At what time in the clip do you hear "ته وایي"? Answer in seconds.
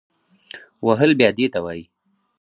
1.53-1.83